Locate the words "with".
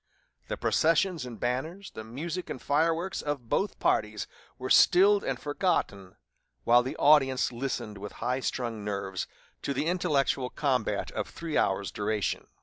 7.99-8.13